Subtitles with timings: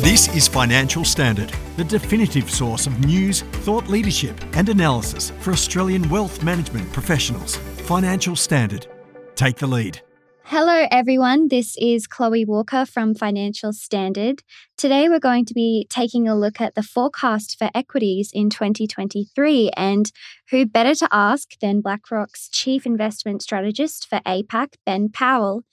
[0.00, 6.08] This is Financial Standard, the definitive source of news, thought leadership, and analysis for Australian
[6.08, 7.56] wealth management professionals.
[7.56, 8.86] Financial Standard.
[9.34, 10.00] Take the lead.
[10.44, 11.48] Hello, everyone.
[11.48, 14.44] This is Chloe Walker from Financial Standard.
[14.76, 19.70] Today, we're going to be taking a look at the forecast for equities in 2023.
[19.76, 20.12] And
[20.52, 25.64] who better to ask than BlackRock's Chief Investment Strategist for APAC, Ben Powell?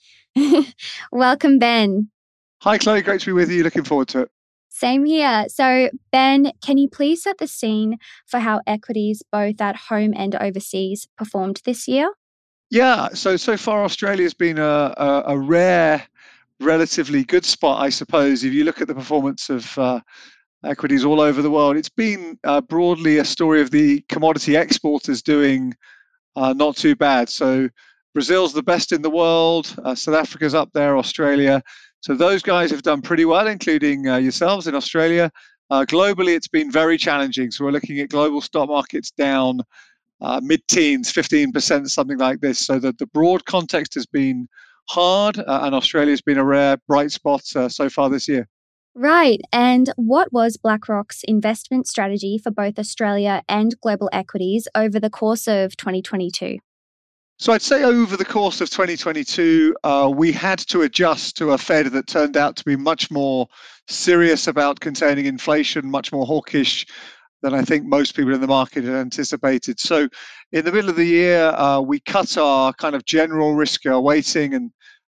[1.12, 2.10] Welcome, Ben.
[2.62, 3.02] Hi, Chloe.
[3.02, 3.62] Great to be with you.
[3.62, 4.30] Looking forward to it.
[4.68, 5.46] Same here.
[5.48, 10.34] So, Ben, can you please set the scene for how equities, both at home and
[10.34, 12.12] overseas, performed this year?
[12.70, 13.08] Yeah.
[13.14, 16.06] So so far, Australia's been a, a, a rare,
[16.60, 18.44] relatively good spot, I suppose.
[18.44, 20.00] If you look at the performance of uh,
[20.64, 25.22] equities all over the world, it's been uh, broadly a story of the commodity exporters
[25.22, 25.74] doing
[26.34, 27.28] uh, not too bad.
[27.28, 27.68] So
[28.12, 29.74] Brazil's the best in the world.
[29.84, 30.98] Uh, South Africa's up there.
[30.98, 31.62] Australia.
[32.00, 35.30] So those guys have done pretty well, including uh, yourselves in Australia.
[35.70, 37.50] Uh, globally, it's been very challenging.
[37.50, 39.60] So we're looking at global stock markets down
[40.20, 42.58] uh, mid-teens, 15%, something like this.
[42.58, 44.48] So that the broad context has been
[44.88, 48.48] hard, uh, and Australia's been a rare bright spot uh, so far this year.
[48.94, 49.40] Right.
[49.52, 55.46] And what was BlackRock's investment strategy for both Australia and global equities over the course
[55.46, 56.58] of 2022?
[57.38, 61.58] So I'd say over the course of 2022, uh, we had to adjust to a
[61.58, 63.46] Fed that turned out to be much more
[63.88, 66.86] serious about containing inflation, much more hawkish
[67.42, 69.78] than I think most people in the market had anticipated.
[69.78, 70.08] So
[70.52, 74.54] in the middle of the year, uh, we cut our kind of general risk weighting
[74.54, 74.70] and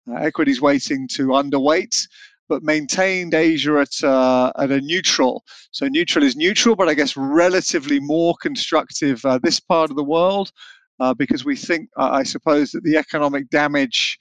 [0.09, 2.07] uh, equities weighting to underweight
[2.49, 5.43] but maintained Asia at uh, at a neutral.
[5.71, 10.03] So neutral is neutral, but I guess relatively more constructive uh, this part of the
[10.03, 10.51] world
[11.03, 14.17] uh, because we think, uh, I suppose, that the economic damage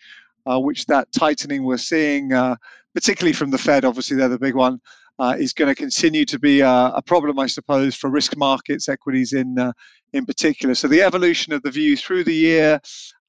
[0.47, 2.57] uh, which that tightening we're seeing, uh,
[2.93, 4.81] particularly from the Fed, obviously they're the big one,
[5.21, 8.89] uh, is going to continue to be a, a, problem, I suppose, for risk markets,
[8.89, 9.73] equities in uh,
[10.13, 10.75] in particular.
[10.75, 12.81] So the evolution of the view through the year,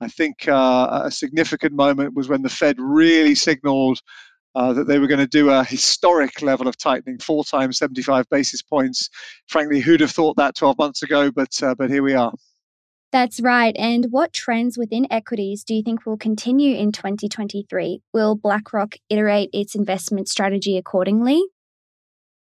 [0.01, 3.99] I think a significant moment was when the Fed really signaled.
[4.55, 8.63] that they were going to do a historic level of tightening, four times 75 basis
[8.63, 9.09] points.
[9.47, 11.29] Frankly, who'd have thought that 12 months ago?
[11.29, 12.33] But but here we are.
[13.13, 13.75] That's right.
[13.77, 18.01] And what trends within equities do you think will continue in 2023?
[18.11, 21.39] Will BlackRock iterate its investment strategy accordingly?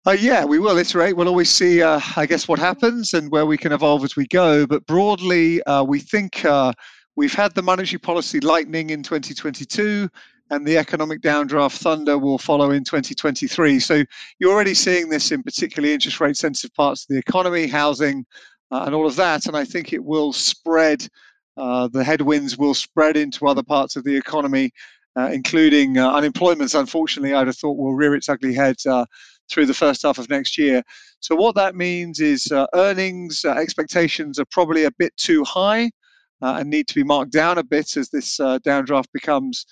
[0.05, 1.15] Uh, yeah, we will iterate.
[1.15, 4.27] We'll always see, uh, I guess, what happens and where we can evolve as we
[4.27, 4.67] go.
[4.67, 6.73] But broadly, uh, we think uh,
[7.15, 10.09] we've had the monetary policy lightning in 2022
[10.49, 13.79] and the economic downdraft thunder will follow in 2023.
[13.79, 14.03] So
[14.39, 18.25] you're already seeing this in particularly interest rate sensitive parts of the economy, housing,
[18.71, 19.45] uh, and all of that.
[19.45, 21.07] And I think it will spread,
[21.57, 24.71] uh, the headwinds will spread into other parts of the economy,
[25.17, 29.05] uh, including uh, unemployment, unfortunately, I'd have thought will rear its ugly head uh,
[29.49, 30.83] through the first half of next year.
[31.19, 35.91] So, what that means is uh, earnings expectations are probably a bit too high
[36.41, 39.65] and need to be marked down a bit as this downdraft becomes.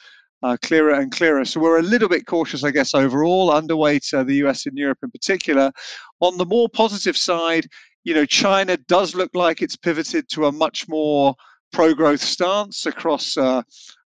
[0.44, 1.44] Uh, clearer and clearer.
[1.44, 5.00] So we're a little bit cautious, I guess, overall, underweight uh, the US and Europe
[5.02, 5.72] in particular.
[6.20, 7.66] On the more positive side,
[8.08, 11.36] you know, China does look like it's pivoted to a much more
[11.74, 13.62] pro-growth stance across uh,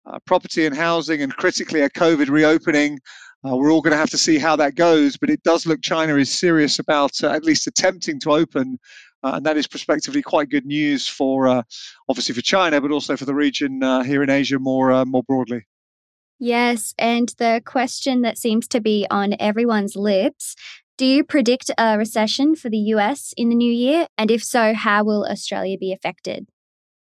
[0.05, 2.99] uh, property and housing, and critically a COVID reopening.
[3.43, 5.81] Uh, we're all going to have to see how that goes, but it does look
[5.81, 8.79] China is serious about uh, at least attempting to open,
[9.23, 11.63] uh, and that is prospectively quite good news for uh,
[12.11, 15.67] obviously for China, but also for the region here in Asia more more broadly.
[16.39, 20.55] Yes, and the question that seems to be on everyone's lips
[20.97, 24.07] do you predict a recession for the US in the new year?
[24.17, 26.47] And if so, how will Australia be affected?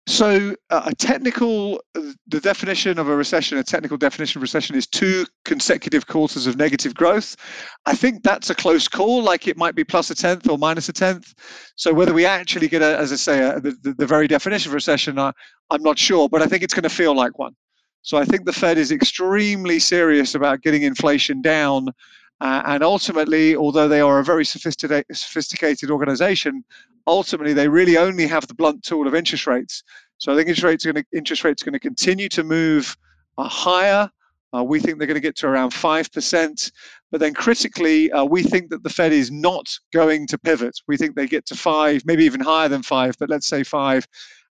[0.06, 4.74] So, uh, a technical, uh, the definition of a recession, a technical definition of recession
[4.74, 7.36] is two consecutive quarters of negative growth.
[7.84, 10.88] I think that's a close call, like it might be plus a tenth or minus
[10.88, 11.34] a tenth.
[11.76, 14.74] So, whether we actually get, a, as I say, a, the, the very definition of
[14.74, 15.32] recession, uh,
[15.68, 17.54] I'm not sure, but I think it's going to feel like one.
[18.00, 21.90] So, I think the Fed is extremely serious about getting inflation down
[22.40, 26.64] uh, and ultimately, although they are a very sophisticated, sophisticated organization,
[27.06, 29.82] ultimately they really only have the blunt tool of interest rates.
[30.18, 32.44] So I think interest rates are going to, interest rates are going to continue to
[32.44, 32.96] move
[33.38, 34.08] uh, higher.
[34.56, 36.72] Uh, we think they're going to get to around 5%.
[37.10, 40.78] But then critically, uh, we think that the Fed is not going to pivot.
[40.86, 44.06] We think they get to five, maybe even higher than five, but let's say five,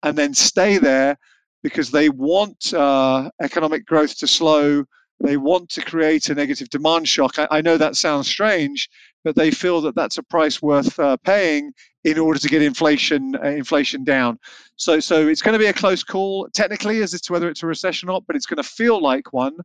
[0.04, 1.18] and then stay there
[1.64, 4.86] because they want uh, economic growth to slow
[5.24, 7.38] they want to create a negative demand shock.
[7.38, 8.90] I, I know that sounds strange,
[9.24, 11.74] but they feel that that's a price worth uh, paying
[12.04, 14.40] in order to get inflation uh, inflation down.
[14.76, 17.68] So so it's going to be a close call technically as to whether it's a
[17.68, 19.58] recession or not, but it's going to feel like one.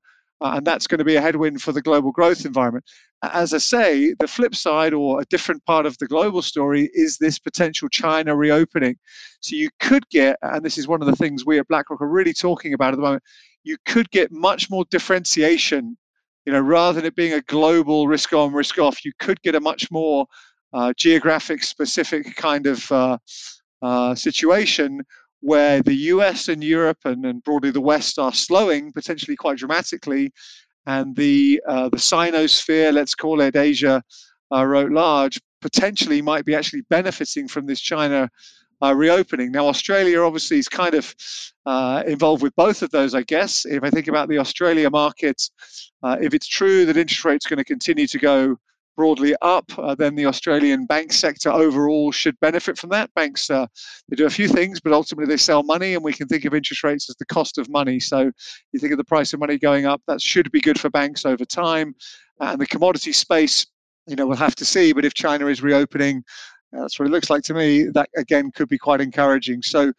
[0.43, 2.85] Uh, and that's going to be a headwind for the global growth environment.
[3.23, 7.17] As I say, the flip side or a different part of the global story is
[7.17, 8.97] this potential China reopening.
[9.41, 12.08] So you could get, and this is one of the things we at BlackRock are
[12.08, 13.23] really talking about at the moment,
[13.66, 15.96] you could get much more differentiation.
[16.46, 19.56] You know, rather than it being a global risk on, risk off, you could get
[19.56, 20.26] a much more
[20.72, 23.18] uh, geographic specific kind of uh,
[23.82, 25.02] uh, situation
[25.40, 30.32] where the US and Europe and, and broadly the West are slowing potentially quite dramatically,
[30.86, 34.00] and the uh, the Sinosphere, let's call it Asia,
[34.54, 38.30] uh, wrote large, potentially might be actually benefiting from this China
[38.82, 39.52] uh, reopening.
[39.52, 41.14] Now, Australia obviously is kind of
[41.64, 43.64] uh, involved with both of those, I guess.
[43.64, 45.43] If I think about the Australia market,
[46.02, 48.56] uh, if it's true that interest rates are going to continue to go
[48.96, 53.12] broadly up, uh, then the Australian bank sector overall should benefit from that.
[53.14, 53.67] Banks uh,
[54.08, 56.55] they do a few things, but ultimately they sell money, and we can think of
[56.55, 58.00] interest rates as the cost of money.
[58.00, 58.31] So
[58.72, 61.26] you think of the price of money going up, that should be good for banks
[61.26, 61.94] over time.
[62.40, 63.67] And the commodity space,
[64.06, 64.93] you know, we'll have to see.
[64.93, 66.25] But if China is reopening,
[66.72, 67.84] that's what it looks like to me.
[67.84, 69.62] That again could be quite encouraging.
[69.62, 69.92] So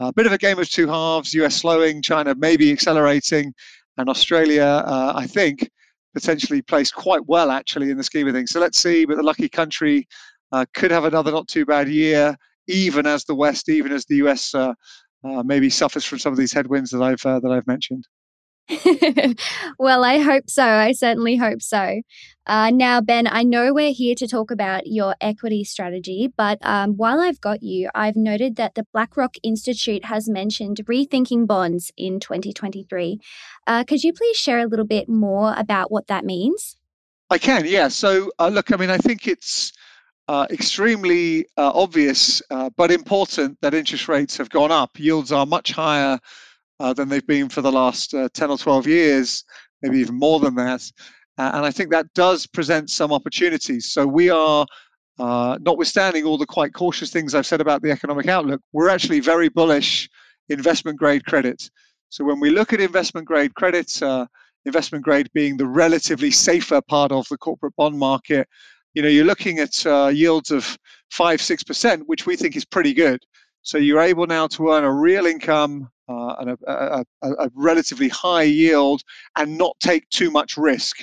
[0.00, 1.34] a bit of a game of two halves.
[1.34, 3.52] US slowing, China maybe accelerating,
[3.96, 5.68] and Australia, uh, I think
[6.14, 8.50] potentially placed quite well actually in the scheme of things.
[8.50, 10.06] So let's see, but the lucky country
[10.52, 12.36] uh, could have another not too bad year,
[12.68, 14.72] even as the West, even as the US uh,
[15.24, 18.06] uh, maybe suffers from some of these headwinds that I've uh, that I've mentioned.
[19.78, 20.64] well, I hope so.
[20.64, 22.00] I certainly hope so.
[22.46, 26.92] Uh, now, Ben, I know we're here to talk about your equity strategy, but um,
[26.92, 32.20] while I've got you, I've noted that the BlackRock Institute has mentioned rethinking bonds in
[32.20, 33.20] 2023.
[33.66, 36.76] Uh, could you please share a little bit more about what that means?
[37.30, 37.88] I can, yeah.
[37.88, 39.72] So, uh, look, I mean, I think it's
[40.28, 44.98] uh, extremely uh, obvious uh, but important that interest rates have gone up.
[44.98, 46.18] Yields are much higher
[46.80, 49.44] uh, than they've been for the last uh, 10 or 12 years,
[49.82, 50.82] maybe even more than that.
[51.38, 53.92] Uh, and I think that does present some opportunities.
[53.92, 54.66] So we are,
[55.18, 59.20] uh, notwithstanding all the quite cautious things I've said about the economic outlook, we're actually
[59.20, 60.08] very bullish
[60.48, 61.68] investment grade credit.
[62.08, 64.26] So when we look at investment grade credit, uh,
[64.64, 68.48] investment grade being the relatively safer part of the corporate bond market,
[68.94, 69.84] you know, you're looking at
[70.14, 70.78] yields of
[71.10, 73.20] five, six percent, which we think is pretty good.
[73.64, 78.10] So you're able now to earn a real income uh, and a, a, a, relatively
[78.10, 79.00] high yield
[79.36, 80.98] and not take too much risk.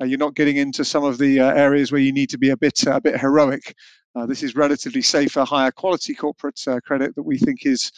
[0.00, 2.50] Uh, you're not getting into some of the uh, areas where you need to be
[2.50, 3.74] a bit a bit heroic.
[4.14, 7.90] Uh, this is relatively safer, higher quality corporate uh, credit that we think is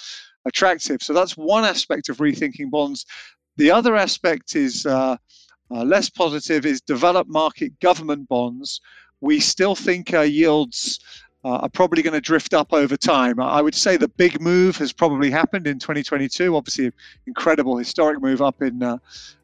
[0.46, 1.02] attractive.
[1.02, 3.04] So that's one aspect of rethinking bonds.
[3.58, 5.18] The other aspect is uh,
[5.70, 8.80] less positive is developed market government bonds.
[9.20, 11.00] We still think yields
[11.46, 13.38] uh, are probably going to drift up over time.
[13.38, 16.56] I would say the big move has probably happened in 2022.
[16.56, 16.90] Obviously,
[17.28, 18.98] incredible historic move up in uh,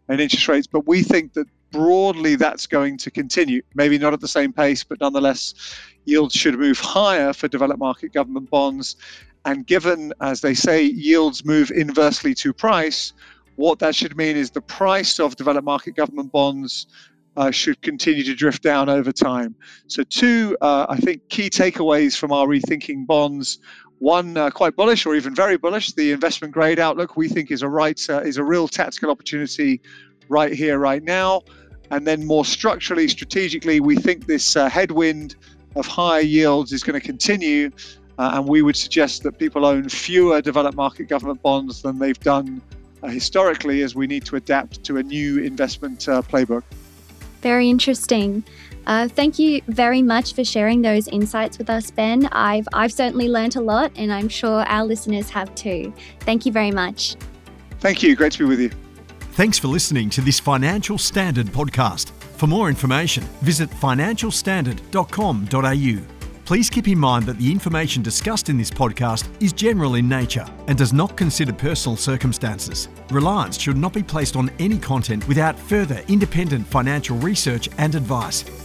[0.09, 3.63] in interest rates, but we think that broadly that's going to continue.
[3.77, 5.55] Maybe not at the same pace, but nonetheless,
[6.05, 8.97] yields should move higher for developed market government bonds.
[9.45, 13.13] And given, as they say, yields move inversely to price,
[13.55, 16.89] what that should mean is the price of developed market government bonds
[17.37, 19.55] uh, should continue to drift down over time.
[19.87, 23.59] So, two, uh, I think, key takeaways from our rethinking bonds.
[23.99, 25.93] One, uh, quite bullish or even very bullish.
[25.93, 29.81] The investment grade outlook we think is a right, uh, is a real tactical opportunity
[30.29, 31.43] right here, right now.
[31.91, 35.37] And then more structurally, strategically, we think this uh, headwind
[35.77, 37.71] of higher yields is going to continue.
[38.19, 42.21] Uh, and we would suggest that people own fewer developed market government bonds than they've
[42.21, 42.61] done
[43.09, 46.63] historically as we need to adapt to a new investment playbook.
[47.43, 48.45] Very interesting.
[48.87, 52.27] Uh, thank you very much for sharing those insights with us, Ben.
[52.33, 55.93] I've, I've certainly learnt a lot, and I'm sure our listeners have too.
[56.21, 57.17] Thank you very much.
[57.81, 58.17] Thank you.
[58.17, 58.71] Great to be with you.
[59.33, 62.11] Thanks for listening to this Financial Standard podcast.
[62.37, 66.12] For more information, visit financialstandard.com.au.
[66.45, 70.45] Please keep in mind that the information discussed in this podcast is general in nature
[70.67, 72.89] and does not consider personal circumstances.
[73.11, 78.62] Reliance should not be placed on any content without further independent financial research and advice.